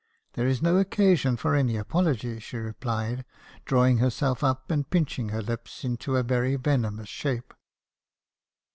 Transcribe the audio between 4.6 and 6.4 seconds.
and pinching her lips into a